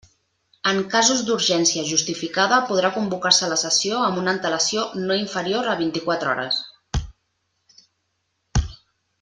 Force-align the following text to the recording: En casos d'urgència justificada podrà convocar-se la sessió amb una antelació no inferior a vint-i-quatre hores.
En 0.69 0.77
casos 0.93 1.19
d'urgència 1.27 1.83
justificada 1.89 2.57
podrà 2.71 2.91
convocar-se 2.95 3.51
la 3.51 3.59
sessió 3.65 4.01
amb 4.07 4.21
una 4.23 4.33
antelació 4.37 4.87
no 5.05 5.21
inferior 5.25 5.71
a 5.75 5.79
vint-i-quatre 5.85 6.33
hores. 6.33 6.61